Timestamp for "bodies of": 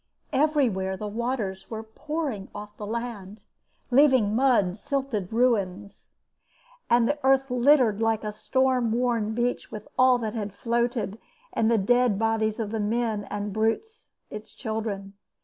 12.17-12.71